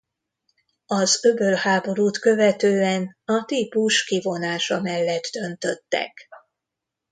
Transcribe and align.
Az 0.85 1.25
öbölháborút 1.25 2.19
követően 2.19 3.17
a 3.25 3.45
típus 3.45 4.03
kivonása 4.03 4.81
mellett 4.81 5.23
döntöttek. 5.23 6.27